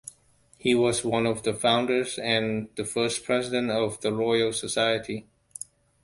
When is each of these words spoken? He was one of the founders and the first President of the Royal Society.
He 0.57 0.73
was 0.73 1.05
one 1.05 1.27
of 1.27 1.43
the 1.43 1.53
founders 1.53 2.17
and 2.17 2.69
the 2.75 2.85
first 2.85 3.23
President 3.23 3.69
of 3.69 4.01
the 4.01 4.11
Royal 4.11 4.51
Society. 4.51 5.27